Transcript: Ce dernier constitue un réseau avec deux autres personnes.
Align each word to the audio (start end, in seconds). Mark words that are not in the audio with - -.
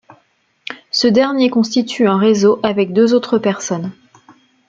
Ce 0.89 1.07
dernier 1.07 1.51
constitue 1.51 2.07
un 2.07 2.17
réseau 2.17 2.59
avec 2.63 2.91
deux 2.91 3.13
autres 3.13 3.37
personnes. 3.37 3.91